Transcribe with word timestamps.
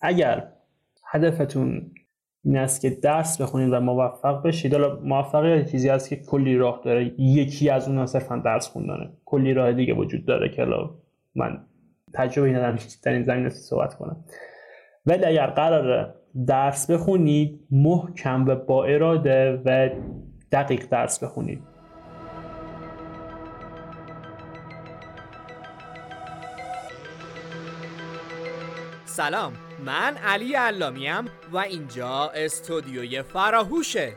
اگر 0.00 0.52
هدفتون 1.10 1.90
این 2.44 2.56
است 2.56 2.80
که 2.80 2.90
درس 2.90 3.40
بخونید 3.40 3.72
و 3.72 3.80
موفق 3.80 4.42
بشید 4.42 4.74
حالا 4.74 5.00
موفقیت 5.00 5.70
چیزی 5.70 5.88
هست 5.88 6.08
که 6.08 6.16
کلی 6.16 6.56
راه 6.56 6.80
داره. 6.84 7.20
یکی 7.20 7.70
از 7.70 7.88
اون 7.88 8.06
صرفا 8.06 8.36
درس 8.36 8.68
خوندنه. 8.68 9.10
کلی 9.24 9.54
راه 9.54 9.72
دیگه 9.72 9.94
وجود 9.94 10.24
داره 10.24 10.48
که 10.48 10.66
من 11.34 11.64
تجربه 12.14 12.50
ندارم 12.50 12.78
در 13.02 13.12
این 13.12 13.22
زمینه 13.22 13.48
صحبت 13.48 13.94
کنم. 13.94 14.24
ولی 15.06 15.24
اگر 15.24 15.46
قراره 15.46 16.14
درس 16.46 16.90
بخونید 16.90 17.66
محکم 17.70 18.46
و 18.46 18.54
با 18.54 18.84
اراده 18.84 19.62
و 19.64 19.90
دقیق 20.52 20.88
درس 20.88 21.24
بخونید. 21.24 21.62
سلام. 29.04 29.52
من 29.84 30.16
علی 30.16 30.54
علامیم 30.54 31.24
و 31.52 31.58
اینجا 31.58 32.30
استودیوی 32.34 33.22
فراهوشه. 33.22 34.16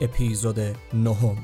اپیزود 0.00 0.58
نهم. 0.94 1.36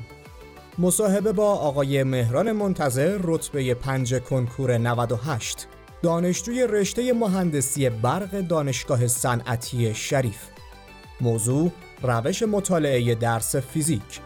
مصاحبه 0.77 1.31
با 1.31 1.53
آقای 1.53 2.03
مهران 2.03 2.51
منتظر 2.51 3.19
رتبه 3.23 3.73
پنج 3.73 4.15
کنکور 4.19 4.77
98 4.77 5.67
دانشجوی 6.03 6.67
رشته 6.67 7.13
مهندسی 7.13 7.89
برق 7.89 8.39
دانشگاه 8.39 9.07
صنعتی 9.07 9.95
شریف. 9.95 10.47
موضوع 11.21 11.71
روش 12.01 12.43
مطالعه 12.43 13.15
درس 13.15 13.55
فیزیک. 13.55 14.21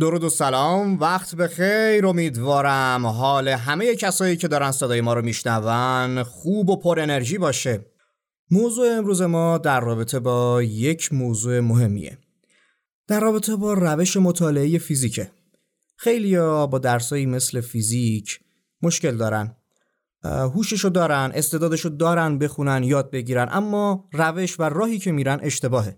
درود 0.00 0.24
و 0.24 0.28
سلام 0.28 1.00
وقت 1.00 1.34
به 1.34 1.48
خیر 1.48 2.06
امیدوارم 2.06 3.06
حال 3.06 3.48
همه 3.48 3.96
کسایی 3.96 4.36
که 4.36 4.48
دارن 4.48 4.70
صدای 4.70 5.00
ما 5.00 5.14
رو 5.14 5.22
میشنون 5.22 6.22
خوب 6.22 6.70
و 6.70 6.76
پر 6.76 7.00
انرژی 7.00 7.38
باشه. 7.38 7.86
موضوع 8.50 8.88
امروز 8.98 9.22
ما 9.22 9.58
در 9.58 9.80
رابطه 9.80 10.18
با 10.18 10.62
یک 10.62 11.12
موضوع 11.12 11.60
مهمیه. 11.60 12.18
در 13.08 13.20
رابطه 13.20 13.56
با 13.56 13.72
روش 13.72 14.16
مطالعه 14.16 14.78
فیزیکه. 14.78 15.30
خیلی 15.96 16.34
ها 16.34 16.66
با 16.66 16.78
درسایی 16.78 17.26
مثل 17.26 17.60
فیزیک 17.60 18.40
مشکل 18.82 19.16
دارن. 19.16 19.56
هوششو 20.24 20.88
دارن 20.88 21.32
استعدادشو 21.34 21.88
دارن 21.88 22.38
بخونن 22.38 22.84
یاد 22.84 23.10
بگیرن 23.10 23.48
اما 23.50 24.08
روش 24.12 24.60
و 24.60 24.62
راهی 24.62 24.98
که 24.98 25.12
میرن 25.12 25.40
اشتباهه. 25.42 25.96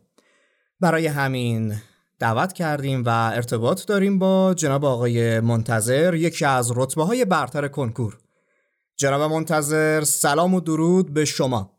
برای 0.80 1.06
همین 1.06 1.74
دعوت 2.22 2.53
کردیم 2.53 3.03
و 3.06 3.09
ارتباط 3.09 3.87
داریم 3.87 4.19
با 4.19 4.55
جناب 4.55 4.84
آقای 4.84 5.41
منتظر 5.41 6.15
یکی 6.15 6.44
از 6.44 6.72
رتبه 6.77 7.05
های 7.05 7.25
برتر 7.25 7.69
کنکور. 7.69 8.19
جناب 8.97 9.33
منتظر 9.33 10.00
سلام 10.00 10.55
و 10.55 10.60
درود 10.60 11.15
به 11.15 11.25
شما. 11.25 11.71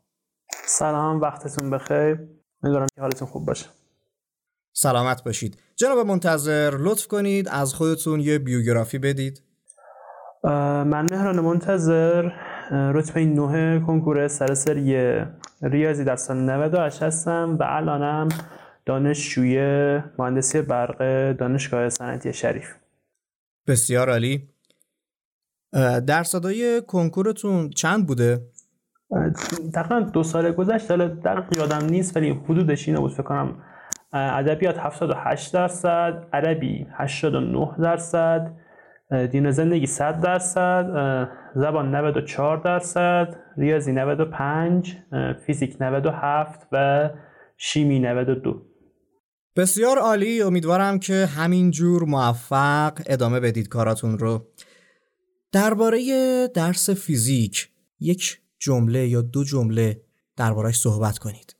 سلام 0.66 1.20
وقتتون 1.20 1.70
بخیر. 1.70 2.18
امیدوارم 2.62 2.86
که 2.94 3.00
حالتون 3.00 3.28
خوب 3.28 3.46
باشه. 3.46 3.66
سلامت 4.72 5.24
باشید. 5.24 5.58
جناب 5.76 5.98
منتظر 5.98 6.76
لطف 6.78 7.06
کنید 7.06 7.48
از 7.48 7.74
خودتون 7.74 8.20
یه 8.20 8.38
بیوگرافی 8.38 8.98
بدید. 8.98 9.42
من 10.44 11.06
مهران 11.10 11.40
منتظر 11.40 12.30
رتبه 12.70 13.24
9 13.24 13.84
کنکور 13.86 14.28
سرسری 14.28 15.20
ریاضی 15.62 16.04
در 16.04 16.16
سال 16.16 16.36
98 16.36 17.02
هستم 17.02 17.56
و 17.60 17.64
الانم 17.68 18.28
دانشجوی 18.86 19.58
مهندسی 20.18 20.62
برق 20.62 21.32
دانشگاه 21.32 21.88
صنعتی 21.88 22.32
شریف. 22.32 22.74
بسیار 23.66 24.10
عالی. 24.10 24.48
درصدای 26.06 26.82
کنکورتون 26.86 27.70
چند 27.70 28.06
بوده؟ 28.06 28.40
تقریبا 29.74 30.00
دو 30.00 30.22
سال 30.22 30.52
گذشت. 30.52 30.90
حالا 30.90 31.08
دقیق 31.08 31.58
یادم 31.58 31.86
نیست 31.86 32.16
ولی 32.16 32.30
حدودش 32.30 32.88
اینو 32.88 33.00
بود 33.00 33.12
فکر 33.12 33.22
کنم 33.22 33.62
ادبیات 34.12 34.78
78 34.78 35.54
درصد 35.54 36.28
عربی 36.32 36.86
89 36.98 37.68
درصد 37.78 38.56
دین 39.30 39.50
زندگی 39.50 39.86
100 39.86 40.20
درصد 40.20 40.86
زبان 41.54 41.94
94 41.94 42.56
درصد 42.58 43.36
ریاضی 43.56 43.92
95 43.92 44.96
فیزیک 45.46 45.76
97 45.80 46.68
و 46.72 47.10
شیمی 47.56 48.00
92 48.00 48.73
بسیار 49.56 49.98
عالی. 49.98 50.42
امیدوارم 50.42 50.98
که 50.98 51.26
همین 51.26 51.70
جور 51.70 52.04
موفق 52.04 52.92
ادامه 53.06 53.40
بدید 53.40 53.68
کاراتون 53.68 54.18
رو. 54.18 54.46
درباره 55.52 55.98
درس 56.54 56.90
فیزیک 56.90 57.68
یک 58.00 58.40
جمله 58.58 59.08
یا 59.08 59.22
دو 59.22 59.44
جمله 59.44 60.00
دربارهش 60.36 60.78
صحبت 60.78 61.18
کنید. 61.18 61.56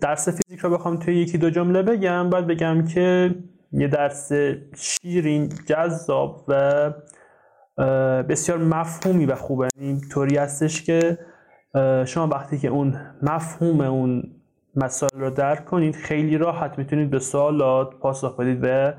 درس 0.00 0.28
فیزیک 0.28 0.60
رو 0.60 0.70
بخوام 0.70 0.96
توی 0.96 1.16
یکی 1.16 1.38
دو 1.38 1.50
جمله 1.50 1.82
بگم. 1.82 2.30
باید 2.30 2.46
بگم 2.46 2.84
که 2.84 3.34
یه 3.72 3.88
درس 3.88 4.32
شیرین 4.76 5.52
جذاب 5.66 6.44
و 6.48 6.92
بسیار 8.22 8.58
مفهومی 8.58 9.26
و 9.26 9.34
خوبه. 9.34 9.68
این 9.78 10.00
طوری 10.00 10.36
هستش 10.36 10.82
که 10.82 11.18
شما 12.06 12.26
وقتی 12.26 12.58
که 12.58 12.68
اون 12.68 13.00
مفهوم 13.22 13.80
اون 13.80 14.35
مسائل 14.76 15.20
رو 15.20 15.30
درک 15.30 15.64
کنید 15.64 15.94
خیلی 15.94 16.38
راحت 16.38 16.78
می‌تونید 16.78 17.10
به 17.10 17.18
سوالات 17.18 17.90
پاسخ 18.00 18.36
بدید 18.36 18.58
و 18.62 18.92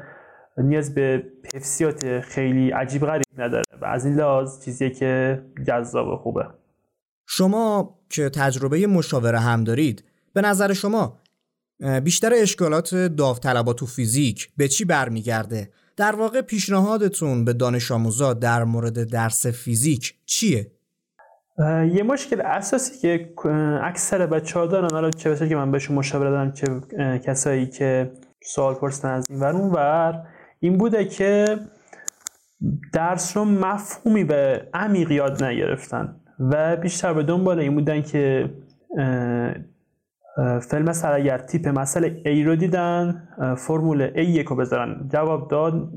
نیاز 0.58 0.96
به 0.96 1.24
حفظیات 1.54 2.20
خیلی 2.20 2.72
عجیب 2.72 3.06
غریب 3.06 3.26
نداره 3.38 3.64
و 3.82 3.86
از 3.86 4.06
این 4.06 4.16
لحاظ 4.16 4.66
چیزیه 4.66 4.90
که 4.90 5.44
جذاب 5.68 6.16
خوبه. 6.16 6.46
شما 7.28 8.00
که 8.10 8.30
تجربه 8.30 8.88
مشاوره 8.88 9.40
هم 9.40 9.64
دارید 9.64 10.04
به 10.34 10.42
نظر 10.42 10.74
شما 10.74 11.20
بیشتر 12.04 12.34
اشکالات 12.34 12.96
داوطلبات 12.96 13.76
تو 13.76 13.86
فیزیک 13.86 14.50
به 14.58 14.68
چی 14.68 14.86
برمیگرده؟ 14.86 15.72
در 15.98 16.16
واقع 16.16 16.42
پیشنهادتون 16.42 17.46
به 17.46 17.54
دانش 17.54 17.92
آموزا 17.92 18.34
در 18.34 18.64
مورد 18.64 19.04
درس 19.04 19.46
فیزیک 19.46 20.16
چیه؟ 20.26 20.72
یه 21.94 22.04
مشکل 22.04 22.42
اساسی 22.42 22.98
که 23.02 23.34
اکثر 23.84 24.26
بچه 24.26 24.60
ها 24.60 24.66
دارن 24.66 24.90
حالا 24.92 25.12
چه 25.12 25.30
بسیار 25.30 25.50
که 25.50 25.56
من 25.56 25.72
بهشون 25.72 25.96
مشاوره 25.96 26.30
دادم 26.30 26.52
چه 26.52 26.66
کسایی 27.20 27.66
که 27.66 28.12
سوال 28.44 28.74
پرسن 28.74 29.10
از 29.10 29.26
این 29.30 29.40
ور 29.40 29.56
اون 29.56 29.72
ور 29.72 30.24
این 30.60 30.78
بوده 30.78 31.06
که 31.06 31.60
درس 32.94 33.38
رو 33.38 33.46
مفهومی 33.46 34.24
به 34.24 34.70
عمیق 34.74 35.12
یاد 35.12 35.44
نگرفتن 35.44 36.16
و 36.40 36.76
بیشتر 36.76 37.14
به 37.14 37.24
دنبال 37.24 37.60
این 37.60 37.76
بودن 37.76 38.02
که 38.02 38.50
فیلم 40.70 40.86
مثلا 40.86 41.14
اگر 41.14 41.38
تیپ 41.38 41.68
مسئله 41.68 42.22
A 42.26 42.46
رو 42.46 42.56
دیدن 42.56 43.24
فرمول 43.58 44.08
A 44.08 44.50
رو 44.50 44.56
بذارن. 44.56 45.10
جواب 45.14 45.48
داد 45.48 45.90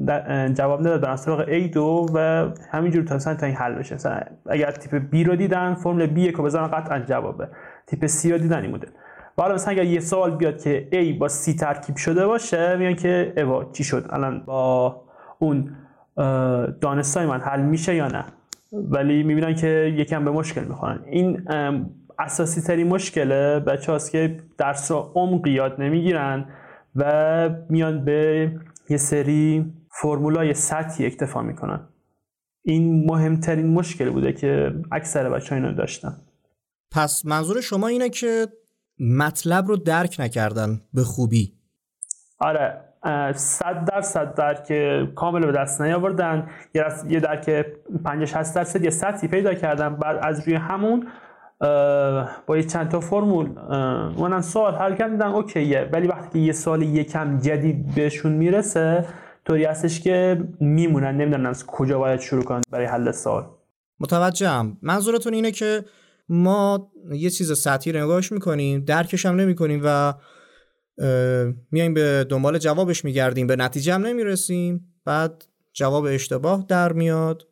جواب 0.54 0.80
نداد 0.80 1.04
از 1.04 1.24
طریق 1.24 1.68
A 1.68 1.72
دو 1.74 2.06
و 2.14 2.48
همینجور 2.70 3.04
تا 3.04 3.34
تا 3.34 3.46
این 3.46 3.54
حل 3.54 3.74
بشه. 3.74 3.94
مثلا 3.94 4.20
اگر 4.46 4.70
تیپ 4.70 5.02
B 5.12 5.26
رو 5.26 5.36
دیدن 5.36 5.74
فرمول 5.74 6.06
B 6.06 6.36
رو 6.36 6.44
بذارن 6.44 6.66
قطعا 6.66 6.98
جوابه. 6.98 7.48
تیپ 7.86 8.06
C 8.06 8.26
رو 8.26 8.38
دیدن 8.38 8.62
این 8.62 8.70
مدل 8.70 8.88
و 9.38 9.42
حالا 9.42 9.54
مثلا 9.54 9.72
اگر 9.72 9.84
یه 9.84 10.00
سوال 10.00 10.36
بیاد 10.36 10.62
که 10.62 10.88
A 10.92 11.18
با 11.18 11.28
C 11.28 11.54
ترکیب 11.60 11.96
شده 11.96 12.26
باشه 12.26 12.76
میگن 12.76 12.94
که 12.94 13.32
اوا 13.36 13.64
چی 13.72 13.84
شد؟ 13.84 14.06
الان 14.10 14.42
با 14.46 14.96
اون 15.38 15.70
دانستای 16.80 17.26
من 17.26 17.40
حل 17.40 17.60
میشه 17.60 17.94
یا 17.94 18.08
نه؟ 18.08 18.24
ولی 18.72 19.22
می‌بینن 19.22 19.54
که 19.54 19.94
یکم 19.96 20.24
به 20.24 20.30
مشکل 20.30 20.64
می‌خورن. 20.64 21.00
این 21.06 21.48
اساسی 22.20 22.60
تری 22.60 22.84
مشکله 22.84 23.60
بچه 23.60 23.92
هاست 23.92 24.10
که 24.10 24.36
درس 24.58 24.90
رو 24.90 25.12
عمق 25.14 25.46
یاد 25.46 25.80
نمی‌گیرن 25.80 26.48
و 26.96 27.50
میان 27.68 28.04
به 28.04 28.52
یه 28.88 28.96
سری 28.96 29.72
فرمولای 29.90 30.54
سطحی 30.54 31.06
اکتفا 31.06 31.42
می‌کنن. 31.42 31.88
این 32.62 33.06
مهمترین 33.06 33.66
مشکل 33.66 34.10
بوده 34.10 34.32
که 34.32 34.74
اکثر 34.92 35.30
بچه 35.30 35.54
اینو 35.54 35.74
داشتن. 35.74 36.16
پس 36.92 37.26
منظور 37.26 37.60
شما 37.60 37.86
اینه 37.86 38.08
که 38.08 38.46
مطلب 38.98 39.66
رو 39.66 39.76
درک 39.76 40.16
نکردن 40.18 40.80
به 40.94 41.02
خوبی؟ 41.02 41.52
آره 42.38 42.80
صد 43.34 43.84
درصد 43.92 44.34
درک 44.34 44.68
کامل 45.14 45.46
به 45.46 45.52
دست 45.52 45.80
نیاوردن. 45.80 46.50
یه 47.08 47.20
درک 47.20 47.66
50 48.04 48.26
60 48.26 48.54
درصد 48.54 48.84
یه 48.84 48.90
سطحی 48.90 49.28
پیدا 49.28 49.54
کردن. 49.54 49.96
بعد 49.96 50.18
از 50.22 50.48
روی 50.48 50.54
همون 50.54 51.08
با 52.46 52.56
یه 52.56 52.62
چند 52.62 52.88
تا 52.88 53.00
فرمول 53.00 53.58
اونم 54.16 54.40
سوال 54.40 54.74
حل 54.74 54.96
کردن 54.96 55.26
اوکیه 55.26 55.88
ولی 55.92 56.08
وقتی 56.08 56.30
که 56.32 56.38
یه 56.38 56.52
سال 56.52 56.82
یکم 56.82 57.38
جدید 57.38 57.94
بهشون 57.94 58.32
می‌رسه 58.32 59.06
طوری 59.44 59.64
هستش 59.64 60.00
که 60.00 60.44
میمونن 60.60 61.16
نمی‌دونن 61.16 61.46
از 61.46 61.66
کجا 61.66 61.98
باید 61.98 62.20
شروع 62.20 62.42
کنن 62.44 62.62
برای 62.70 62.86
حل 62.86 63.12
سوال. 63.12 63.46
متوجهم. 64.00 64.78
منظورتون 64.82 65.34
اینه 65.34 65.50
که 65.50 65.84
ما 66.28 66.90
یه 67.12 67.30
چیز 67.30 67.58
سطحی 67.58 67.92
رو 67.92 68.00
نگاهش 68.00 68.32
می‌کنیم 68.32 68.84
درکش 68.84 69.26
هم 69.26 69.36
نمی‌کنیم 69.36 69.80
و 69.84 70.14
میایم 71.70 71.94
به 71.94 72.26
دنبال 72.28 72.58
جوابش 72.58 73.04
میگردیم 73.04 73.46
به 73.46 73.56
نتیجه 73.56 73.94
هم 73.94 74.06
نمی‌رسیم. 74.06 74.94
بعد 75.04 75.44
جواب 75.72 76.04
اشتباه 76.04 76.64
در 76.68 76.92
میاد 76.92 77.46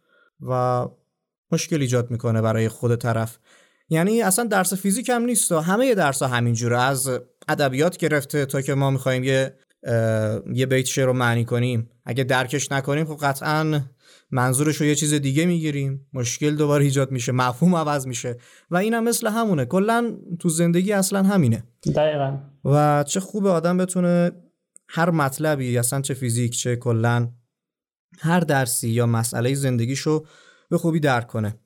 و 0.49 0.84
مشکل 1.52 1.81
ایجاد 1.81 2.10
می‌کنه 2.10 2.43
برای 2.43 2.69
خود 2.69 2.94
طرف. 2.94 3.38
یعنی 3.90 4.23
اصلا 4.23 4.44
درس 4.44 4.75
فیزیک 4.75 5.08
هم 5.08 5.23
نیست 5.23 5.52
و 5.52 5.58
همه 5.58 5.94
درس 5.94 6.23
ها 6.23 6.29
همینجوره. 6.29 6.79
از 6.79 7.11
ادبیات 7.49 7.96
گرفته 7.96 8.46
تا 8.46 8.61
که 8.61 8.75
ما 8.75 8.90
می‌خوایم 8.90 9.25
یه 9.25 9.55
یه 10.55 10.67
بیت 10.67 10.87
شعر 10.87 11.06
رو 11.06 11.12
معنی 11.12 11.44
کنیم. 11.44 11.90
اگه 12.05 12.25
درکش 12.25 12.73
نکنیم 12.73 13.05
خب 13.05 13.17
قطعا 13.26 13.81
منظورش 14.31 14.76
رو 14.76 14.87
یه 14.87 14.94
چیز 14.94 15.14
دیگه 15.14 15.46
می‌گیریم. 15.46 16.06
مشکل 16.12 16.56
دوباره 16.56 16.85
ایجاد 16.85 17.11
میشه 17.11 17.32
مفهوم 17.32 17.75
عوض 17.75 18.06
میشه. 18.06 18.37
و 18.70 18.76
اینم 18.76 19.05
مثل 19.05 19.26
همونه. 19.26 19.64
کلا 19.64 20.17
تو 20.38 20.49
زندگی 20.49 20.93
اصلا 20.93 21.23
همینه. 21.23 21.64
دقیقا. 21.94 22.38
و 22.64 23.05
چه 23.05 23.20
خوبه 23.20 23.50
آدم 23.50 23.76
بتونه 23.76 24.31
هر 24.88 25.11
مطلبی 25.11 25.79
اصلا 25.79 26.00
چه 26.00 26.14
فیزیک 26.14 26.56
چه 26.56 26.76
کلا 26.76 27.29
هر 28.19 28.41
درسی 28.41 28.88
یا 28.88 29.06
مسئله 29.06 29.55
زندگیشو 29.55 30.25
به 30.70 30.79
خوبی 30.79 31.00
درک 31.00 31.26
کنه. 31.26 31.58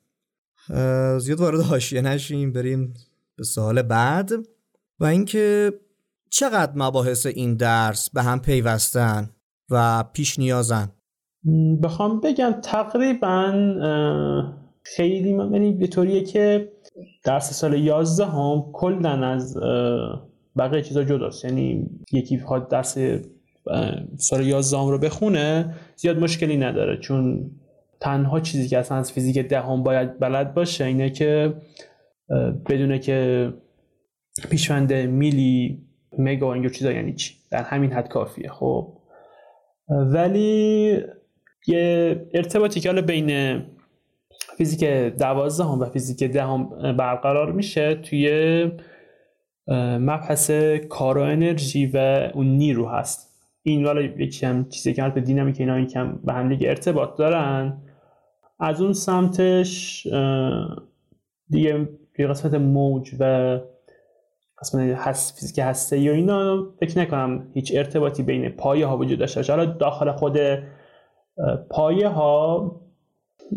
زیاد 1.19 1.39
وارد 1.39 1.61
حاشیه 1.61 2.01
نشیم 2.01 2.53
بریم 2.53 2.93
به 3.37 3.43
سال 3.43 3.81
بعد. 3.81 4.31
و 4.99 5.05
اینکه 5.05 5.73
چقدر 6.29 6.71
مباحث 6.75 7.25
این 7.25 7.55
درس 7.55 8.09
به 8.09 8.23
هم 8.23 8.39
پیوستن 8.39 9.29
و 9.69 10.03
پیش 10.13 10.39
نیازن؟ 10.39 10.91
بخوام 11.83 12.19
بگم 12.19 12.51
تقریبا 12.63 13.51
خیلی 14.83 15.33
من 15.33 15.53
یعنی 15.53 15.73
به 15.73 15.87
طوریه 15.87 16.23
که 16.23 16.71
درس 17.23 17.53
سال 17.53 17.73
11 17.73 18.25
هم 18.25 18.63
کلن 18.73 19.23
از 19.23 19.57
بقیه 20.57 20.81
چیزا 20.81 21.03
جداست. 21.03 21.45
یعنی 21.45 21.89
یکی 22.11 22.37
بخواد 22.37 22.69
درس 22.69 22.97
سال 24.17 24.47
11 24.47 24.77
هم 24.77 24.87
رو 24.87 24.97
بخونه 24.97 25.75
زیاد 25.95 26.19
مشکلی 26.19 26.57
نداره. 26.57 26.97
چون 26.97 27.51
تنها 28.03 28.39
چیزی 28.39 28.67
که 28.67 28.77
اصلا 28.77 28.97
از 28.97 29.11
فیزیک 29.11 29.39
دهم 29.39 29.83
باید 29.83 30.19
بلد 30.19 30.53
باشه 30.53 30.85
اینه 30.85 31.09
که 31.09 31.53
بدونه 32.69 32.99
که 32.99 33.49
پیشوند 34.49 34.93
میلی 34.93 35.87
مگا 36.17 36.53
اینجور 36.53 36.71
چیزا 36.71 36.91
یعنی 36.91 37.13
چی. 37.13 37.35
در 37.51 37.63
همین 37.63 37.91
حد 37.91 38.07
کافیه 38.07 38.49
خب. 38.49 38.97
ولی 39.89 40.99
یه 41.67 42.15
ارتباطی 42.33 42.79
که 42.79 42.89
حالا 42.89 43.01
بین 43.01 43.61
فیزیک 44.57 44.83
دوازده 45.19 45.63
هم 45.63 45.79
و 45.79 45.85
فیزیک 45.85 46.23
ده 46.23 46.43
هم 46.43 46.69
برقرار 46.97 47.51
میشه 47.51 47.95
توی 47.95 48.71
مبحث 49.99 50.51
کار 50.89 51.17
و 51.17 51.21
انرژی 51.21 51.85
و 51.85 51.97
اون 52.33 52.47
نیرو 52.47 52.89
هست. 52.89 53.33
این 53.63 53.85
والا 53.85 54.01
یکی 54.01 54.45
هم 54.45 54.69
چیزی 54.69 54.93
که 54.93 55.09
به 55.09 55.21
دینامیک 55.21 55.59
اینا 55.59 55.75
این 55.75 55.87
کم 55.87 56.19
به 56.23 56.33
هم 56.33 56.49
دیگه 56.49 56.69
ارتباط 56.69 57.17
دارن. 57.17 57.81
از 58.63 58.81
اون 58.81 58.93
سمتش 58.93 60.07
دیگه 61.49 61.89
یه 62.19 62.27
قسمت 62.27 62.53
موج 62.53 63.15
و 63.19 63.59
قسمت 64.59 64.97
هست 64.97 65.39
فیزیک 65.39 65.59
هسته 65.63 65.99
یا 65.99 66.13
اینا. 66.13 66.67
فکر 66.79 66.99
نکنم 66.99 67.47
هیچ 67.53 67.75
ارتباطی 67.75 68.23
بین 68.23 68.49
پایه 68.49 68.85
ها 68.85 68.97
وجود 68.97 69.19
داشته 69.19 69.39
باشه. 69.39 69.53
حالا 69.53 69.65
داخل 69.65 70.11
خود 70.11 70.37
پایه 71.69 72.07
ها 72.07 72.71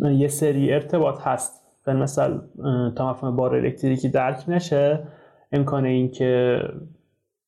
یه 0.02 0.28
سری 0.28 0.72
ارتباط 0.72 1.20
هست. 1.20 1.62
به 1.84 1.92
مثل 1.92 2.38
تا 2.96 3.10
مفهوم 3.10 3.36
بار 3.36 3.54
الکتریکی 3.54 4.08
درک 4.08 4.44
نشه 4.48 5.06
امکان 5.52 5.84
این 5.84 6.10
که 6.10 6.60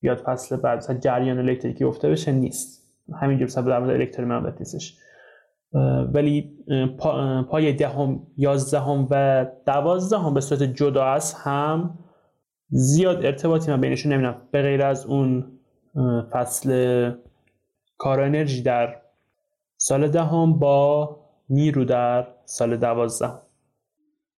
بیاد 0.01 0.19
فصل 0.19 0.57
بعد 0.57 0.79
مثلا 0.79 0.99
جریان 0.99 1.39
الکتریکی 1.39 1.85
افته 1.85 2.11
بشه 2.11 2.33
نیست. 2.33 2.89
همینجور 3.21 3.49
سبب 3.49 3.69
در 3.69 3.79
مورد 3.79 3.91
الکترومغناطیسیش 3.91 4.97
ولی 6.13 6.51
پای 7.51 7.73
دهم 7.73 8.27
یازدهم 8.37 9.07
و 9.11 9.47
دوازدهم 9.67 10.35
به 10.35 10.41
صورت 10.41 10.63
جدا 10.63 11.05
از 11.05 11.35
هم 11.35 11.99
زیاد 12.71 13.27
ارتباطی 13.27 13.71
من 13.71 13.81
بینشون 13.81 14.13
نمی‌دونم. 14.13 14.43
به 14.51 14.63
غیر 14.63 14.83
از 14.83 15.07
اون 15.07 15.59
فصل 16.33 17.11
کار 17.99 18.21
انرژی 18.21 18.63
در 18.63 19.03
سال 19.77 20.09
دهم 20.09 20.59
با 20.59 21.17
نیرو 21.51 21.85
در 21.85 22.27
سال 22.45 22.77
دوازده 22.77 23.33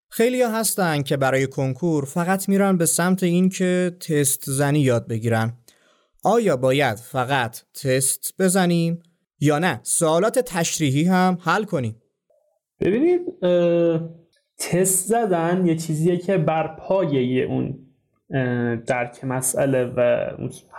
خیلی 0.09 0.41
هستن 0.41 1.01
که 1.01 1.17
برای 1.17 1.47
کنکور 1.47 2.05
فقط 2.05 2.49
میرن 2.49 2.77
به 2.77 2.85
سمت 2.85 3.23
این 3.23 3.49
که 3.49 3.97
تست 3.99 4.43
زنی 4.45 4.79
یاد 4.79 5.07
بگیرن. 5.07 5.53
آیا 6.23 6.57
باید 6.57 6.97
فقط 6.97 7.61
تست 7.73 8.33
بزنیم؟ 8.39 9.03
یا 9.41 9.59
نه؟ 9.59 9.79
سوالات 9.83 10.39
تشریحی 10.39 11.03
هم 11.03 11.37
حل 11.41 11.63
کنیم. 11.63 12.01
ببینید 12.79 13.21
تست 14.57 15.07
زدن 15.07 15.65
یه 15.65 15.75
چیزیه 15.75 16.17
که 16.17 16.37
بر 16.37 16.67
پایه 16.67 17.43
اون 17.43 17.79
درک 18.85 19.23
مسئله 19.23 19.85
و 19.85 20.29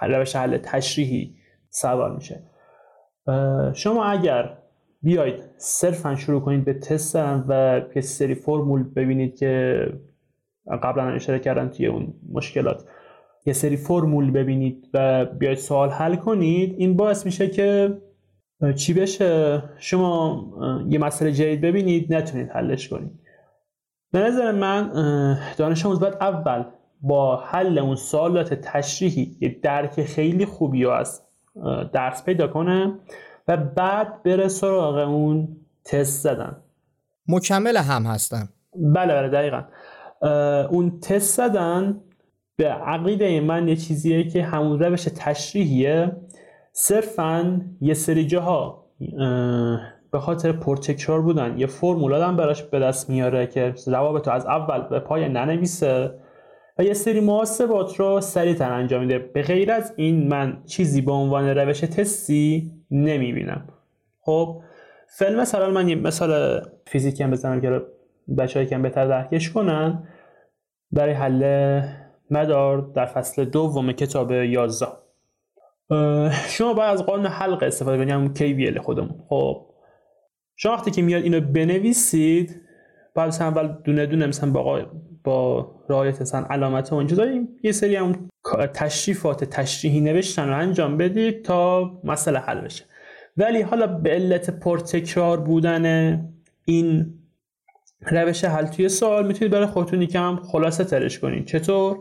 روش 0.03 0.37
حل 0.37 0.59
تشریحی 0.59 1.35
سوار 1.71 2.15
میشه. 2.15 2.43
شما 3.75 4.05
اگر 4.05 4.59
بیاید 5.03 5.43
صرفا 5.57 6.17
شروع 6.17 6.41
کنید 6.41 6.65
به 6.65 6.75
تست 6.75 7.13
زدن 7.13 7.45
و 7.49 7.81
یه 7.97 8.03
سری 8.03 8.35
فرمول 8.35 8.83
ببینید 8.83 9.37
که 9.37 9.83
قبلا 10.83 11.09
اشاره 11.09 11.39
کردن 11.39 11.69
توی 11.69 11.87
اون 11.87 12.15
مشکلات 12.33 12.85
یه 13.47 13.53
سری 13.53 13.77
فرمول 13.77 14.31
ببینید 14.31 14.89
و 14.95 15.25
بیاید 15.25 15.59
سوال 15.59 15.91
حل 15.91 16.17
کنید 16.17 16.75
این 16.79 16.97
باعث 16.97 17.27
میشه 17.27 17.49
که 17.49 17.99
چی 18.77 18.95
بشه؟ 18.95 19.63
شما 19.79 20.45
یه 20.89 20.99
مسئله 20.99 21.33
جدید 21.33 21.61
ببینید 21.61 22.15
نتونید 22.15 22.51
حلش 22.51 22.89
کنید. 22.89 23.11
به 24.13 24.19
نظر 24.19 24.53
من 24.53 24.91
دانش 25.57 25.87
آموز 25.87 26.01
باید 26.01 26.15
اول 26.21 26.65
با 27.01 27.37
حل 27.37 27.79
اون 27.79 27.97
سوالات 27.97 28.55
تشریحی 28.55 29.37
یه 29.41 29.59
درک 29.63 30.05
خیلی 30.05 30.47
خوبی 30.47 30.87
از 30.87 31.23
درس 31.93 32.25
پیدا 32.25 32.49
کنه 32.49 32.95
و 33.49 33.57
بعد 33.57 34.23
بره 34.23 34.49
سراغ 34.49 35.09
اون 35.09 35.57
تست 35.85 36.23
زدن. 36.23 36.57
مکمل 37.29 37.77
هم 37.77 38.03
هستن. 38.03 38.49
بله 38.77 39.15
بله 39.15 39.29
دقیقا. 39.29 39.63
اون 40.67 41.01
تست 41.01 41.37
زدن 41.37 42.01
به 42.57 42.69
عقیده 42.69 43.41
من 43.41 43.69
یه 43.69 43.77
چیزیه 43.77 44.31
که 44.31 44.43
همون 44.43 44.79
روش 44.79 45.05
تشریحیه. 45.05 46.17
صرفا 46.83 47.61
یه 47.81 47.95
سری 47.95 48.27
جاها 48.27 48.87
به 50.13 50.19
خاطر 50.19 50.53
پرتکرار 50.53 51.23
بودن 51.23 51.59
یه 51.59 51.67
فرمول 51.67 52.15
آدم 52.15 52.37
براش 52.37 52.63
به 52.63 52.79
دست 52.79 53.11
میاره 53.11 53.47
که 53.47 53.75
روابط 53.87 54.29
از 54.29 54.47
اول 54.47 54.89
به 54.89 55.01
پای 55.01 55.29
ننویسه 55.29 56.15
و 56.79 56.85
یه 56.85 56.93
سری 56.95 57.21
محاسبات 57.21 57.97
رو 57.97 58.21
سریعتر 58.21 58.73
انجام 58.73 59.01
میده. 59.01 59.19
به 59.19 59.43
غیر 59.43 59.73
از 59.73 59.93
این 59.97 60.29
من 60.29 60.63
چیزی 60.67 61.01
به 61.01 61.13
عنوان 61.13 61.49
روش 61.49 61.81
تستی 61.81 62.73
نمی‌بینم. 62.91 63.69
خب 64.21 64.63
فیلم 65.19 65.41
مثلا 65.41 65.71
من 65.71 65.89
یه 65.89 65.95
مثال 65.95 66.61
فیزیکی 66.87 67.23
هم 67.23 67.31
بزنم 67.31 67.61
که 67.61 67.83
بچه 68.39 68.67
که 68.67 68.79
بهتر 68.79 69.07
درکش 69.07 69.51
کنن. 69.51 70.09
برای 70.93 71.13
حل 71.13 71.83
مدار 72.31 72.91
در 72.95 73.07
فصل 73.07 73.45
دوم 73.45 73.93
کتاب 73.93 74.33
11 74.33 74.87
شما 76.49 76.75
باید 76.75 76.91
از 76.91 77.07
قانون 77.07 77.27
حلقه 77.27 77.67
استفاده 77.67 77.97
کنید 77.97 78.11
همون 78.11 78.35
KVL 78.35 78.79
خودمون. 78.79 79.15
خب. 79.29 79.67
شما 80.57 80.73
وقتی 80.73 80.91
که 80.91 81.03
میاد 81.03 81.23
اینو 81.23 81.41
بنویسید 81.41 82.61
بعد 83.15 83.35
اول 83.41 83.69
دونه 83.85 84.07
دونه 84.07 84.27
مثلا 84.27 84.51
با, 84.51 84.87
با 85.25 85.71
رعایت 85.89 86.21
مثلا 86.21 86.47
علامت 86.51 86.93
اونجا 86.93 87.17
داریم. 87.17 87.49
یه 87.63 87.73
سری 87.73 87.97
هم 87.97 88.31
تشریفات 88.75 89.45
تشریحی 89.45 90.01
نوشتن 90.01 90.49
رو 90.49 90.57
انجام 90.57 90.97
بدید 90.97 91.45
تا 91.45 91.91
مسئله 92.05 92.39
حل 92.39 92.61
بشه. 92.61 92.85
ولی 93.37 93.61
حالا 93.63 93.87
به 93.87 94.11
علت 94.11 94.51
پرتکرار 94.51 95.41
بودن 95.41 96.15
این 96.65 97.15
روش 98.03 98.45
حل 98.45 98.67
توی 98.67 98.89
سوال 98.89 99.27
می‌تونید 99.27 99.53
برای 99.53 99.67
خودتون 99.67 100.03
یکم 100.03 100.37
خلاصه 100.37 100.85
ترش 100.85 101.19
کنید 101.19 101.47
چطور؟ 101.47 101.99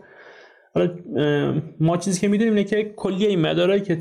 حالا 0.80 0.94
ما 1.80 1.98
چیزی 1.98 2.22
که 2.22 2.28
می‌دونیم 2.28 2.54
اینه 2.54 2.64
که 2.64 2.94
کلیه 2.96 3.30
این 3.30 3.42
مدارایی 3.42 3.82
که 3.82 3.96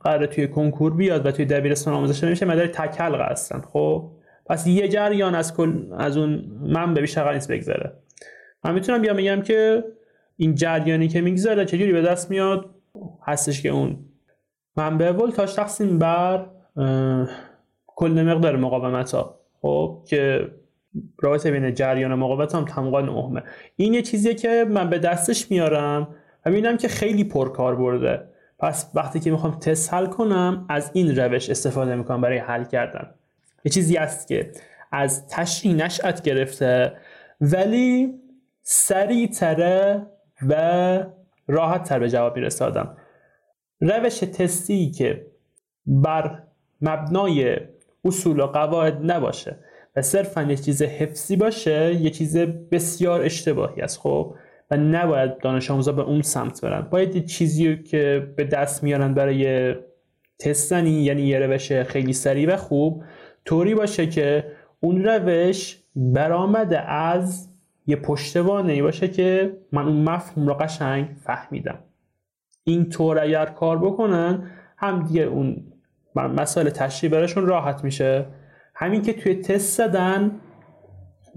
قرار 0.00 0.26
توی 0.26 0.48
کنکور 0.48 0.94
بیاد 0.94 1.26
و 1.26 1.30
توی 1.30 1.44
دبیرستان 1.44 1.94
آموزش 1.94 2.24
میشه 2.24 2.46
مدار 2.46 2.66
تک 2.66 3.00
حلقه 3.00 3.24
هستن. 3.24 3.60
خب؟ 3.60 4.10
پس 4.46 4.66
یه 4.66 4.88
جریان 4.88 5.34
از 5.34 5.56
کل 5.56 5.92
از 5.98 6.16
اون 6.16 6.44
من 6.62 6.94
به 6.94 7.00
بیشتر 7.00 7.34
نیست 7.34 7.52
بگذره. 7.52 7.92
من 8.64 8.74
می‌تونم 8.74 9.02
بیام 9.02 9.16
بگم 9.16 9.42
که 9.42 9.84
این 10.36 10.54
جریانی 10.54 11.08
که 11.08 11.20
میگذره 11.20 11.64
چجوری 11.64 11.92
به 11.92 12.02
دست 12.02 12.30
میاد؟ 12.30 12.70
هستش 13.22 13.62
که 13.62 13.68
اون. 13.68 13.98
منبع 14.76 15.12
ولتاژ 15.12 15.54
تقسیم 15.54 15.98
بر 15.98 16.46
کل 17.86 18.22
مقدار 18.22 18.56
مقاومت 18.56 19.14
ها 19.14 19.40
خب؟ 19.62 20.02
که 20.06 20.48
رابطه 21.18 21.50
بین 21.50 21.74
جریان 21.74 22.14
مقاومت 22.14 22.54
هم 22.54 22.64
تمام 22.64 22.96
نهمه 22.96 23.42
این 23.76 23.94
یه 23.94 24.02
چیزیه 24.02 24.34
که 24.34 24.66
من 24.68 24.90
به 24.90 24.98
دستش 24.98 25.50
میارم 25.50 26.14
و 26.46 26.50
می‌بینم 26.50 26.76
که 26.76 26.88
خیلی 26.88 27.24
پرکار 27.24 27.76
برده. 27.76 28.28
پس 28.58 28.90
وقتی 28.94 29.20
که 29.20 29.30
می‌خوام 29.30 29.58
تست 29.58 29.94
حل 29.94 30.06
کنم 30.06 30.66
از 30.68 30.90
این 30.94 31.16
روش 31.16 31.50
استفاده 31.50 31.96
می‌کنم 31.96 32.20
برای 32.20 32.38
حل 32.38 32.64
کردن. 32.64 33.14
یه 33.64 33.70
چیزی 33.72 33.96
هست 33.96 34.28
که 34.28 34.52
از 34.92 35.28
تشریح 35.28 35.74
نشأت 35.74 36.22
گرفته 36.22 36.92
ولی 37.40 38.14
سریعتره 38.62 40.06
و 40.48 41.04
راحت 41.48 41.84
تر 41.84 41.98
به 41.98 42.10
جواب 42.10 42.36
می‌رسه 42.36 42.66
روش 43.80 44.18
تستی 44.18 44.90
که 44.90 45.26
بر 45.86 46.42
مبنای 46.80 47.56
اصول 48.04 48.40
و 48.40 48.46
قواعد 48.46 49.10
نباشه. 49.10 49.56
صرفا 50.02 50.42
یه 50.42 50.56
چیز 50.56 50.82
حفظی 50.82 51.36
باشه 51.36 51.94
یه 51.94 52.10
چیز 52.10 52.36
بسیار 52.36 53.22
اشتباهی 53.22 53.82
است 53.82 53.98
خب؟ 53.98 54.34
و 54.70 54.76
نباید 54.76 55.38
دانش 55.38 55.70
آموزا 55.70 55.92
به 55.92 56.02
اون 56.02 56.22
سمت 56.22 56.60
برن. 56.60 56.80
باید 56.80 57.16
یه 57.16 57.22
چیزی 57.22 57.82
که 57.82 58.32
به 58.36 58.44
دست 58.44 58.82
میارن 58.82 59.14
برای 59.14 59.74
تستنی 60.38 60.90
یعنی 60.90 61.22
یه 61.22 61.38
روش 61.38 61.72
خیلی 61.72 62.12
سریع 62.12 62.54
و 62.54 62.56
خوب 62.56 63.02
طوری 63.44 63.74
باشه 63.74 64.06
که 64.06 64.52
اون 64.80 65.04
روش 65.04 65.82
برآمده 65.96 66.80
از 66.80 67.48
یه 67.86 67.96
پشتوانه 67.96 68.72
ای 68.72 68.82
باشه 68.82 69.08
که 69.08 69.56
من 69.72 69.86
اون 69.86 70.02
مفهوم 70.02 70.46
رو 70.46 70.54
قشنگ 70.54 71.08
فهمیدم. 71.24 71.78
این 72.64 72.88
طور 72.88 73.18
اگر 73.18 73.46
کار 73.46 73.78
بکنن 73.78 74.50
هم 74.76 75.02
دیگه 75.02 75.22
اون 75.22 75.72
مسائل 76.14 76.70
تشریح 76.70 77.12
براشون 77.12 77.46
راحت 77.46 77.84
میشه. 77.84 78.26
همین 78.80 79.02
که 79.02 79.12
توی 79.12 79.34
تست 79.34 79.76
زدن 79.76 80.40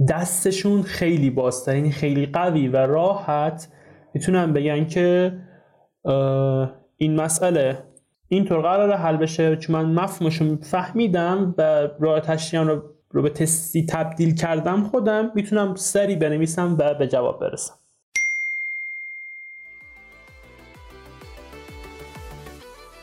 دستشون 0.10 0.82
خیلی 0.82 1.30
بازتر 1.30 1.76
یعنی 1.76 1.92
خیلی 1.92 2.26
قوی 2.26 2.68
و 2.68 2.78
راحت 2.78 3.68
می‌تونن 4.14 4.54
بگن 4.54 4.86
که 4.86 5.34
این 6.98 7.16
مسئله 7.22 7.84
اینطور 8.28 8.62
قرار 8.62 8.94
حل 8.94 9.18
بشه. 9.18 9.56
چون 9.56 9.76
من 9.76 10.04
مفهومشون 10.04 10.56
فهمیدم 10.56 11.56
و 11.58 11.88
راه 12.00 12.20
تشریح 12.20 12.64
رو 12.64 12.82
رو 13.12 13.22
به 13.22 13.30
تستی 13.30 13.86
تبدیل 13.86 14.36
کردم 14.36 14.84
خودم 14.84 15.32
می‌تونم 15.36 15.76
سری 15.76 16.16
بنویسم 16.16 16.76
و 16.80 16.94
به 16.94 17.08
جواب 17.08 17.40
برسم. 17.40 17.74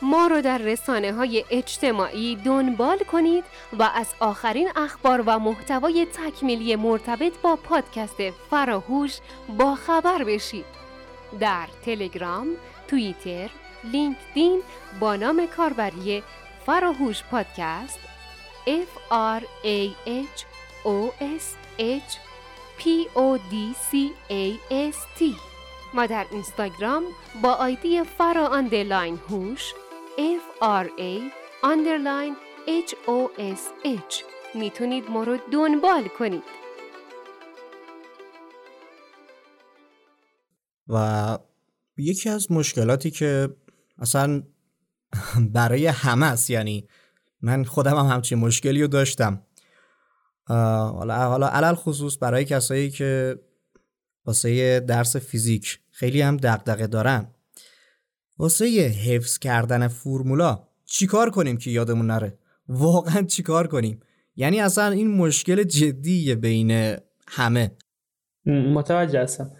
ما 0.01 0.27
رو 0.27 0.41
در 0.41 0.57
رسانه 0.57 1.13
های 1.13 1.45
اجتماعی 1.49 2.35
دنبال 2.35 2.97
کنید 2.97 3.43
و 3.79 3.83
از 3.83 4.07
آخرین 4.19 4.69
اخبار 4.75 5.23
و 5.25 5.39
محتوای 5.39 6.07
تکمیلی 6.13 6.75
مرتبط 6.75 7.33
با 7.41 7.55
پادکست 7.55 8.29
فراهوش 8.49 9.19
با 9.57 9.75
خبر 9.75 10.23
بشید. 10.23 10.65
در 11.39 11.67
تلگرام، 11.85 12.47
توییتر، 12.87 13.49
لینکدین 13.83 14.61
با 14.99 15.15
نام 15.15 15.47
کاربری 15.57 16.23
فراهوش 16.65 17.23
پادکست 17.23 17.99
F 18.67 19.13
R 19.39 19.43
A 19.63 19.79
H 20.07 20.45
O 20.85 21.11
S 21.39 21.45
H 21.79 22.11
P 22.79 22.83
O 23.15 23.37
D 23.51 23.73
C 23.89 23.95
A 24.29 24.43
S 24.91 25.19
T 25.19 25.23
ما 25.93 26.05
در 26.05 26.25
اینستاگرام 26.31 27.03
با 27.41 27.53
آیدی 27.53 28.03
فرا 28.03 28.63
هوش 29.29 29.73
F 30.19 30.45
R 30.61 30.87
A 30.99 31.13
underline 31.63 32.35
H 32.67 32.93
O 33.07 33.19
S 33.37 33.63
H. 33.85 34.23
می‌تونید 34.55 35.09
ما 35.09 35.23
رو 35.23 35.37
دنبال 35.51 36.07
کنید. 36.07 36.43
و 40.87 41.37
یکی 41.97 42.29
از 42.29 42.51
مشکلاتی 42.51 43.11
که 43.11 43.49
اصلا 43.99 44.43
برای 45.53 45.87
همه 45.87 46.25
است 46.25 46.49
یعنی 46.49 46.87
من 47.41 47.63
خودم 47.63 47.95
هم 47.97 48.05
همچین 48.05 48.37
مشکلی 48.37 48.81
رو 48.81 48.87
داشتم. 48.87 49.41
حالا 50.47 51.15
حالا 51.15 51.47
علل 51.47 51.75
خصوص 51.75 52.17
برای 52.21 52.45
کسایی 52.45 52.89
که 52.89 53.39
واسه 54.25 54.79
درس 54.79 55.15
فیزیک 55.15 55.79
خیلی 55.91 56.21
هم 56.21 56.37
دغدغه 56.37 56.87
دارن. 56.87 57.35
واسه 58.39 58.65
حفظ 59.05 59.37
کردن 59.37 59.87
فرمولا 59.87 60.59
چیکار 60.85 61.29
کنیم 61.29 61.57
که 61.57 61.71
یادمون 61.71 62.07
نره؟ 62.07 62.37
واقعا 62.69 63.23
چیکار 63.23 63.67
کنیم؟ 63.67 63.99
یعنی 64.35 64.59
اصلا 64.59 64.87
این 64.87 65.17
مشکل 65.17 65.63
جدیه 65.63 66.35
بین 66.35 66.95
همه. 67.27 67.71
متوجه 68.45 69.21
هستم. 69.21 69.51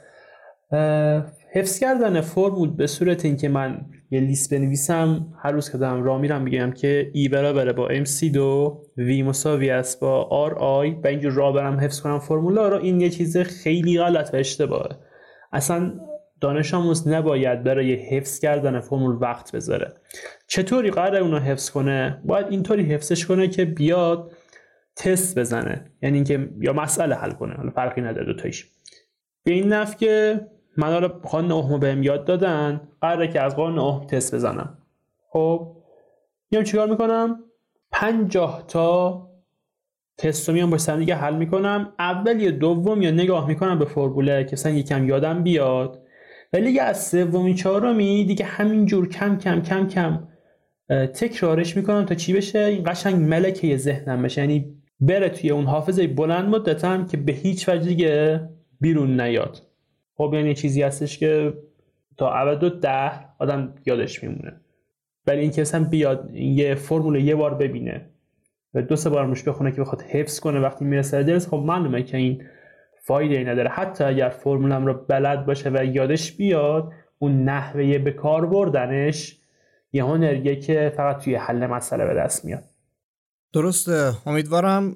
حفظ 1.53 1.79
کردن 1.79 2.21
فرمول 2.21 2.69
به 2.69 2.88
صورت 2.88 3.25
اینکه 3.25 3.50
من 3.50 3.86
یه 4.12 4.19
لیست 4.19 4.53
بنویسم 4.53 5.33
هر 5.43 5.51
روز 5.51 5.71
که 5.71 5.77
دارم 5.77 6.03
راه 6.03 6.21
میرم 6.21 6.41
میگم 6.41 6.71
که 6.71 7.12
ای 7.13 7.27
برابره 7.27 7.74
با 7.74 7.89
MC2 7.89 8.38
V 8.98 9.24
مساوی 9.25 9.69
است 9.69 10.00
با 10.00 10.29
RI 10.50 11.03
و 11.03 11.07
اینجور 11.07 11.33
راه 11.33 11.53
برم 11.53 11.79
حفظ 11.79 12.01
کنم 12.01 12.19
فرمولا 12.19 12.69
رو 12.69 12.77
این 12.77 13.01
یه 13.01 13.09
چیز 13.09 13.38
خیلی 13.38 14.00
غلط 14.00 14.33
و 14.33 14.38
اشتباهه. 14.38 14.89
اصلا 15.51 15.93
دانش 16.41 16.74
آموز 16.74 17.08
نباید 17.08 17.63
برای 17.63 17.93
حفظ 17.93 18.39
کردن 18.39 18.79
فرمول 18.79 19.17
وقت 19.22 19.55
بذاره. 19.55 19.93
چطوری 20.48 20.91
قرار 20.91 21.15
اونو 21.15 21.39
حفظ 21.39 21.69
کنه؟ 21.69 22.22
باید 22.25 22.46
اینطوری 22.50 22.84
حفظش 22.84 23.25
کنه 23.25 23.48
که 23.48 23.65
بیاد 23.65 24.31
تست 24.96 25.39
بزنه. 25.39 25.91
یعنی 26.01 26.15
اینکه 26.15 26.50
یا 26.62 26.74
مسئله 26.74 27.15
حل 27.15 27.31
کنه. 27.31 27.53
حالا 27.53 27.69
فرقی 27.69 28.01
نداره 28.01 28.25
دو 28.25 28.34
تایش 28.34 28.69
به 29.43 29.51
این 29.51 29.74
نفع 29.74 29.98
که 29.98 30.41
من 30.77 30.88
حالا 30.88 31.08
قانون 31.08 31.51
اوهم 31.51 31.79
بهم 31.79 32.03
یاد 32.03 32.25
دادن 32.25 32.81
قراره 33.01 33.27
که 33.27 33.41
از 33.41 33.55
قانون 33.55 33.79
اوهم 33.79 34.08
تست 34.08 34.36
بزنم. 34.36 34.77
خب 35.29 35.75
میام 36.51 36.63
چیکار 36.63 36.89
می‌کنم؟ 36.89 37.43
50 37.91 38.63
تا 38.67 39.29
تست 40.17 40.50
رو 40.50 40.55
میام 40.55 40.69
با 40.69 40.77
سر 40.77 40.98
دیگه 40.98 41.15
حل 41.15 41.36
می‌کنم. 41.36 41.93
اول 42.00 42.39
یا 42.41 42.51
دوم 42.51 43.01
یا 43.01 43.12
نگاه 43.12 43.48
می‌کنم 43.48 43.79
به 43.79 43.86
فرموله 43.86 44.43
که 44.43 44.53
مثلا 44.53 44.72
یکم 44.72 45.08
یادم 45.08 45.43
بیاد. 45.43 46.01
ولی 46.53 46.79
از 46.79 47.08
سومی 47.08 47.53
چهارمی 47.53 48.25
دیگه 48.25 48.46
همینجور 48.46 49.10
کم 49.10 49.38
کم 49.38 49.62
کم 49.62 49.88
کم 49.88 50.27
تکرارش 50.89 51.77
می‌کنم 51.77 52.06
تا 52.06 52.15
چی 52.15 52.34
بشه؟ 52.34 52.60
این 52.60 52.84
قشنگ 52.86 53.15
ملکه 53.15 53.77
ذهنم 53.77 54.22
بشه. 54.22 54.41
یعنی 54.41 54.75
بره 55.00 55.29
توی 55.29 55.50
اون 55.50 55.65
حافظه 55.65 56.08
بلند 56.08 56.50
مدتم 56.50 57.06
که 57.06 57.18
به 57.18 57.32
هیچ 57.32 57.70
وجه 57.70 57.88
دیگه 57.88 58.50
بیرون 58.82 59.22
نیاد. 59.22 59.62
خب 60.15 60.32
یعنی 60.34 60.56
چیزی 60.56 60.82
هستش 60.82 61.18
که 61.18 61.53
تا 62.18 62.34
ابد 62.34 62.63
و 62.63 62.70
ده 62.70 63.12
آدم 63.39 63.75
یادش 63.86 64.24
میمونه. 64.24 64.62
ولی 65.27 65.41
این 65.41 65.51
که 65.51 65.63
بیاد 65.91 66.36
یه 66.36 66.75
فرمول 66.75 67.15
یه 67.15 67.36
بار 67.36 67.56
ببینه 67.56 68.01
و 68.74 68.82
دو 68.82 68.96
سه 68.96 69.10
بار 69.10 69.27
مش 69.27 69.44
بخونه 69.44 69.72
که 69.72 69.82
بخواد 69.82 70.01
حفظ 70.01 70.39
کنه 70.39 70.60
وقتی 70.60 70.86
می‌رسه 70.86 71.24
درس 71.24 71.48
خب 71.48 71.58
معلومه 71.58 72.03
که 72.03 72.18
این 72.18 72.44
فایده 73.10 73.36
ای 73.36 73.44
نداره. 73.44 73.70
حتی 73.70 74.04
اگر 74.04 74.30
فرمولم 74.30 74.86
رو 74.86 74.94
بلد 74.94 75.46
باشه 75.46 75.70
و 75.70 75.86
یادش 75.86 76.32
بیاد 76.32 76.92
اون 77.20 77.44
نحوه 77.44 77.98
به 77.98 78.12
کار 78.12 78.46
بردنش 78.46 79.38
یه 79.92 80.04
هنریه 80.04 80.56
که 80.56 80.94
فقط 80.98 81.24
توی 81.24 81.36
حل 81.36 81.68
مسئله 81.68 82.06
به 82.06 82.13
دست 82.13 82.46
میاد. 82.46 82.63
درسته. 83.54 84.13
امیدوارم 84.25 84.96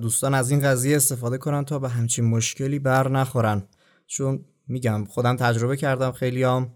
دوستان 0.00 0.34
از 0.34 0.50
این 0.50 0.60
قضیه 0.60 0.96
استفاده 0.96 1.38
کنن 1.38 1.64
تا 1.64 1.78
به 1.78 1.88
همچین 1.88 2.24
مشکلی 2.24 2.78
بر 2.78 3.08
نخورن. 3.08 3.62
چون 4.06 4.44
میگم 4.68 5.04
خودم 5.04 5.36
تجربه 5.36 5.76
کردم 5.76 6.12
خیلی 6.12 6.42
هم 6.42 6.72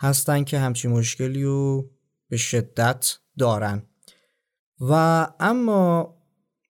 هستن 0.00 0.44
که 0.44 0.58
همچین 0.58 0.90
مشکلی 0.90 1.42
رو 1.42 1.90
به 2.28 2.36
شدت 2.36 3.18
دارن. 3.38 3.82
و 4.80 4.92
اما 5.40 6.14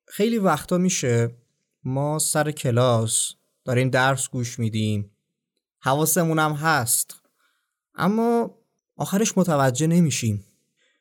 خیلی 0.06 0.38
وقتا 0.38 0.78
میشه 0.78 1.41
ما 1.84 2.18
سر 2.18 2.50
کلاس 2.50 3.34
داریم 3.64 3.90
درس 3.90 4.28
گوش 4.30 4.58
میدیم. 4.58 5.10
حواسمون 5.80 6.38
هم 6.38 6.52
هست. 6.52 7.22
اما 7.94 8.58
آخرش 8.96 9.38
متوجه 9.38 9.86
نمیشیم. 9.86 10.44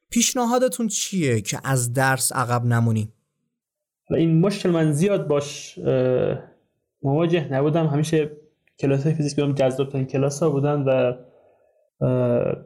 پیشنهادتون 0.10 0.88
چیه 0.88 1.42
که 1.42 1.60
از 1.64 1.94
درس 1.94 2.32
عقب 2.32 2.66
نمونیم؟ 2.66 3.14
این 4.10 4.40
مشکل 4.40 4.70
من 4.70 4.92
زیاد 4.92 5.28
باش 5.28 5.80
مواجه 7.04 7.48
نبودم. 7.52 7.88
همیشه 7.88 8.32
کلاس 8.80 9.08
فیزیک 9.08 9.36
بودم 9.36 9.54
جذاب 9.54 9.90
ترین 9.90 10.06
کلاس 10.06 10.44
ها 10.44 10.50
بودن 10.50 10.82
و 10.82 11.14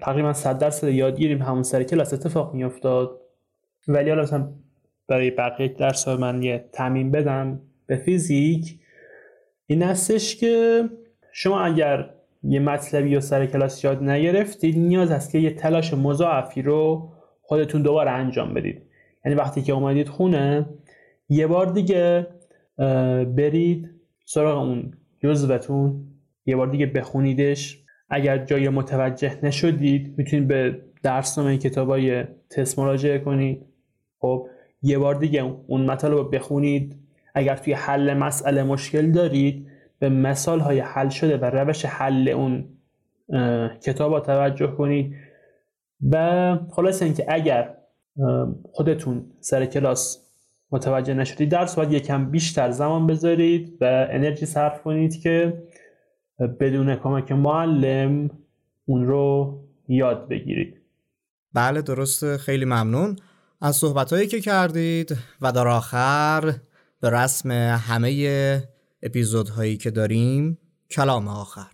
تقریبا 0.01 0.34
صد 0.34 0.57
درصد 0.57 0.88
یادگیریم 0.88 1.41
همون 1.41 1.63
سر 1.63 1.84
کلاس 1.84 2.13
اتفاق 2.13 2.53
میافتاد. 2.53 3.22
ولی 3.88 4.10
حالا 4.10 4.22
مثلا 4.22 4.53
برای 5.07 5.31
بقیه 5.31 5.67
درس 5.67 6.07
ها 6.07 6.17
من 6.17 6.43
یه 6.43 6.69
تعمین 6.74 7.12
بدم. 7.12 7.62
به 7.88 7.96
فیزیک 7.96 8.80
این 9.68 9.82
هستش 9.82 10.36
که 10.36 10.84
شما 11.32 11.62
اگر 11.62 12.10
یه 12.44 12.60
مطلبی 12.60 13.10
یا 13.10 13.20
سر 13.20 13.46
کلاس 13.46 13.84
یاد 13.84 14.04
نگرفتید 14.04 14.77
نیاز 14.77 15.12
هست 15.12 15.32
که 15.32 15.39
یه 15.39 15.51
تلاش 15.51 15.94
مضاعفی 15.94 16.62
رو 16.62 17.10
خودتون 17.42 17.82
دوباره 17.82 18.12
انجام 18.12 18.54
بدید. 18.54 18.82
یعنی 19.25 19.38
وقتی 19.38 19.62
که 19.62 19.74
اومدید 19.74 20.08
خونه 20.08 20.65
یه 21.30 21.48
بار 21.48 21.65
دیگه 21.65 22.27
برید 23.36 23.89
سراغ 24.25 24.58
اون 24.58 24.94
جزوتون 25.20 26.08
یه 26.46 26.56
بار 26.56 26.68
دیگه 26.68 26.86
بخونیدش. 26.86 27.84
اگر 28.10 28.46
جای 28.46 28.70
متوجه 28.70 29.46
نشدید 29.46 30.18
می‌تونید 30.18 30.48
به 30.48 30.82
درسنامه 31.04 31.58
کتابای 31.58 32.24
تست 32.50 32.80
مراجعه 32.80 33.20
کنید. 33.20 33.65
خب 34.20 34.48
یه 34.82 34.98
بار 34.98 35.15
دیگه 35.15 35.44
اون 35.68 35.86
مطالب 35.86 36.13
رو 36.13 36.30
بخونید. 36.30 36.96
اگر 37.36 37.56
توی 37.56 37.74
حل 37.74 38.13
مسئله 38.13 38.63
مشکل 38.63 39.12
دارید 39.12 39.68
به 40.00 40.10
مثال 40.10 40.60
های 40.60 40.80
حل 40.80 41.10
شده 41.10 41.38
و 41.38 41.46
روش 41.46 41.86
حل 41.86 42.30
اون 42.30 42.65
کتاب 43.84 44.20
توجه 44.20 44.68
کنید 44.68 45.15
و 46.12 46.58
خلاص 46.70 47.01
اینکه 47.01 47.25
اگر 47.30 47.75
خودتون 48.72 49.25
سر 49.39 49.65
کلاس 49.65 50.25
متوجه 50.72 51.13
نشدید 51.13 51.51
درس 51.51 51.75
باید 51.75 51.92
یکم 51.92 52.32
بیشتر 52.32 52.72
زمان 52.72 53.08
بذارید 53.08 53.77
و 53.82 54.08
انرژی 54.10 54.46
صرف 54.46 54.82
کنید 54.82 55.22
که 55.22 55.63
بدون 56.60 56.96
کمک 56.96 57.32
معلم 57.32 58.30
اون 58.86 59.08
رو 59.08 59.60
یاد 59.88 60.27
بگیرید. 60.27 60.82
بله 61.54 61.82
درسته. 61.82 62.38
خیلی 62.38 62.65
ممنون. 62.65 63.15
از 63.62 63.75
صحبتهایی 63.75 64.27
که 64.27 64.42
کردید 64.42 65.18
و 65.42 65.51
در 65.51 65.68
آخر 65.68 66.54
به 67.06 67.12
رسم 67.12 67.52
همه 67.88 68.62
اپیزودهایی 69.04 69.78
که 69.78 69.92
داریم 69.92 70.58
کلام 70.92 71.28
آخر. 71.28 71.72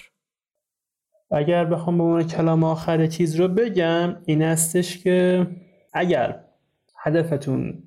اگر 1.31 1.65
بخوام 1.65 1.97
به 1.97 2.03
عنوان 2.03 2.23
کلام 2.23 2.63
آخر 2.63 3.07
چیز 3.07 3.35
رو 3.35 3.47
بگم 3.47 4.15
این 4.25 4.43
استش 4.43 5.03
که 5.03 5.47
اگر 5.93 6.43
هدفتون 6.97 7.83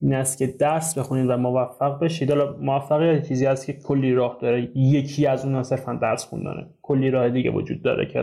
این 0.00 0.14
است 0.14 0.38
که 0.38 0.46
درس 0.46 0.98
بخونید 0.98 1.30
و 1.30 1.36
موفق 1.36 2.00
بشید 2.00 2.30
حالا 2.30 2.56
موفقیت 2.60 3.28
چیزی 3.28 3.46
هست 3.46 3.66
که 3.66 3.72
کلی 3.72 4.14
راه 4.14 4.38
داره. 4.40 4.78
یکی 4.78 5.26
از 5.26 5.44
اون 5.44 5.62
صرفا 5.62 5.92
درس 5.94 6.24
خوندنه. 6.24 6.66
کلی 6.82 7.10
راه 7.10 7.28
دیگه 7.28 7.50
وجود 7.50 7.82
داره 7.82 8.06
که 8.06 8.22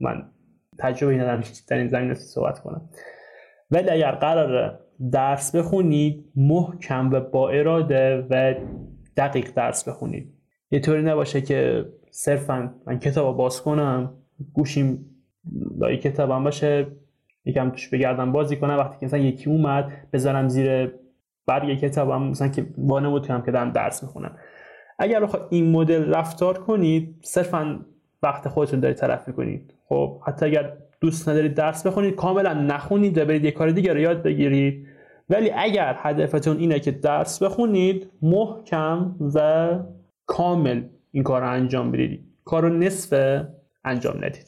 من 0.00 0.30
تجربه 0.78 1.14
ندارم 1.14 1.42
در 1.68 1.76
این 1.76 1.88
زمینه 1.88 2.14
صحبت 2.14 2.58
کنم. 2.58 2.88
ولی 3.70 3.90
اگر 3.90 4.12
قرار 4.12 4.80
درس 5.12 5.56
بخونید 5.56 6.24
محکم 6.36 7.10
و 7.12 7.20
با 7.20 7.48
اراده 7.48 8.26
و 8.30 8.54
دقیق 9.16 9.54
درس 9.54 9.88
بخونید. 9.88 10.32
یه 10.70 10.80
طوری 10.80 11.02
نباشه 11.02 11.40
که 11.40 11.84
صرفا 12.10 12.74
من 12.86 12.98
کتاب 12.98 13.36
باز 13.36 13.62
کنم 13.62 14.14
گوشیم 14.52 15.06
لای 15.78 15.96
کتابم 15.96 16.44
باشه 16.44 16.86
یکم 17.44 17.70
توش 17.70 17.88
بگردم 17.88 18.32
بازی 18.32 18.56
کنم. 18.56 18.78
وقتی 18.78 18.96
که 19.00 19.06
مثلا 19.06 19.18
یکی 19.18 19.50
اومد 19.50 19.92
بذارم 20.12 20.48
زیر 20.48 20.92
برگ 21.46 21.78
کتابم 21.78 22.22
مثلا 22.22 22.48
که 22.48 22.66
وانمود 22.78 23.26
کنم 23.26 23.42
که 23.42 23.50
دارم 23.50 23.70
درس 23.70 24.02
می‌خونم 24.02 24.36
اگر 24.98 25.20
بخواد 25.20 25.48
این 25.50 25.70
مدل 25.70 26.14
رفتار 26.14 26.58
کنید 26.58 27.16
صرفا 27.22 27.80
وقت 28.22 28.48
خودتون 28.48 28.80
دارید 28.80 28.96
طرف 28.96 29.28
می‌کنید. 29.28 29.74
خب 29.88 30.20
حتی 30.26 30.46
اگر 30.46 30.72
دوست 31.00 31.28
ندارید 31.28 31.54
درس 31.54 31.86
بخونید 31.86 32.14
کاملا 32.14 32.52
نخونید 32.52 33.18
و 33.18 33.24
برید 33.24 33.44
یه 33.44 33.50
کار 33.50 33.70
دیگر 33.70 33.94
رو 33.94 34.00
یاد 34.00 34.22
بگیرید. 34.22 34.86
ولی 35.28 35.50
اگر 35.50 35.96
هدفتون 35.98 36.56
اینه 36.56 36.80
که 36.80 36.90
درس 36.90 37.42
بخونید 37.42 38.10
محکم 38.22 39.16
و 39.34 39.68
کامل 40.26 40.82
این 41.10 41.22
کار 41.22 41.40
رو 41.40 41.50
انجام 41.50 41.92
بدید. 41.92 42.24
کار 42.44 42.62
رو 42.62 42.68
نصف 42.78 43.42
انجام 43.84 44.24
ندید. 44.24 44.46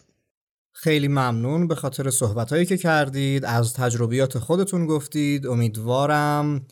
خیلی 0.72 1.08
ممنون. 1.08 1.68
به 1.68 1.74
خاطر 1.74 2.10
صحبتهایی 2.10 2.66
که 2.66 2.76
کردید 2.76 3.44
از 3.44 3.74
تجربیات 3.74 4.38
خودتون 4.38 4.86
گفتید. 4.86 5.46
امیدوارم 5.46 6.66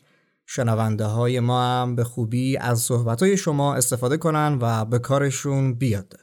شنونده 0.45 1.05
های 1.05 1.39
ما 1.39 1.63
هم 1.63 1.95
به 1.95 2.03
خوبی 2.03 2.57
از 2.57 2.79
صحبت 2.79 3.35
شما 3.35 3.75
استفاده 3.75 4.17
کنن 4.17 4.57
و 4.61 4.85
به 4.85 4.99
کارشون 4.99 5.73
بیاد. 5.73 6.13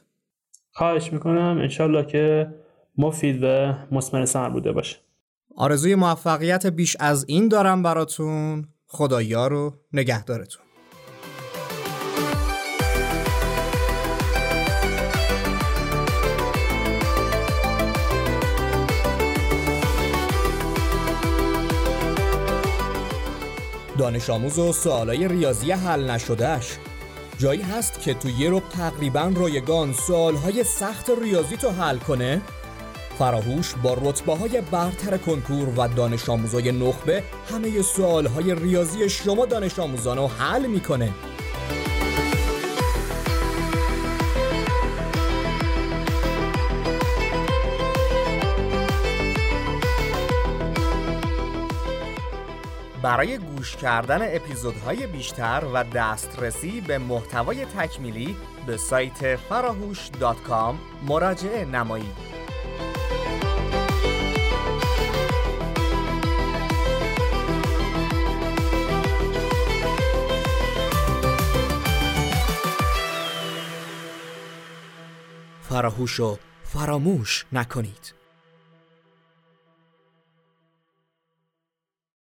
خواهش 0.71 1.13
می‌کنم. 1.13 1.57
انشالله 1.61 2.05
که 2.05 2.53
مفید 2.97 3.43
و 3.43 3.73
مسمر 3.91 4.25
سمر 4.25 4.49
بوده 4.49 4.71
باشه. 4.71 5.02
آرزوی 5.55 5.95
موفقیت 5.95 6.65
بیش 6.65 6.97
از 6.99 7.25
این 7.27 7.47
دارم 7.47 7.83
براتون. 7.83 8.67
خدایا 8.87 9.47
رو 9.47 9.73
نگهدارتون. 9.93 10.63
دانش 23.97 24.29
آموز 24.29 24.59
و 24.59 24.73
سوالای 24.73 25.27
ریاضی 25.27 25.71
حل 25.71 26.11
نشدهش 26.11 26.77
جایی 27.37 27.61
هست 27.61 28.01
که 28.01 28.13
تو 28.13 28.29
یه 28.29 28.49
رو 28.49 28.59
تقریبا 28.59 29.31
رایگان 29.35 29.93
سوالهای 29.93 30.63
سخت 30.63 31.09
ریاضی 31.21 31.57
تو 31.57 31.69
حل 31.69 31.97
کنه؟ 31.97 32.41
فراهوش 33.19 33.73
با 33.83 33.93
رتبه 33.93 34.35
های 34.35 34.61
برتر 34.61 35.17
کنکور 35.17 35.69
و 35.79 35.87
دانش 35.87 36.29
آموزای 36.29 36.71
نخبه 36.71 37.23
همه 37.51 37.81
سوالهای 37.81 38.55
ریاضی 38.55 39.09
شما 39.09 39.45
دانش 39.45 39.79
آموزان 39.79 40.17
رو 40.17 40.27
حل 40.27 40.65
می‌کنه 40.65 41.13
برای 53.03 53.37
گوش 53.37 53.75
کردن 53.75 54.35
اپیزودهای 54.35 55.07
بیشتر 55.07 55.63
و 55.73 55.83
دسترسی 55.83 56.81
به 56.81 56.97
محتوای 56.97 57.65
تکمیلی 57.65 58.35
به 58.67 58.77
سایت 58.77 59.35
فراهوش 59.35 60.09
مراجعه 61.07 61.65
نمایید. 61.65 62.32
فراهوش 75.73 76.19
فراموش 76.63 77.45
نکنید. 77.51 78.22